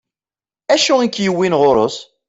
[0.73, 1.97] Acu ik-yewwin ɣur-s?